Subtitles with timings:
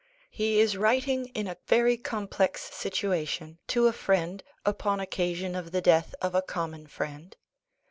[0.31, 5.79] He is writing in a very complex situation to a friend, upon occasion of the
[5.81, 7.37] death of a common friend.